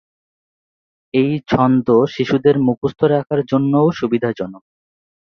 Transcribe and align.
এই 1.13 1.31
ছন্দ 1.47 1.87
শিশুদের 2.13 2.55
মুখস্থ 2.59 2.99
রাখার 3.05 3.39
জন্যেও 3.45 3.87
সুবিধাজনক। 3.91 4.63